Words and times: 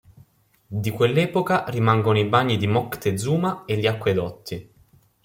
Di 0.65 0.89
quell'epoca 0.89 1.65
rimangono 1.67 2.17
i 2.17 2.25
bagni 2.25 2.57
di 2.57 2.65
Moctezuma 2.65 3.65
e 3.65 3.77
gli 3.77 3.85
acquedotti. 3.85 4.71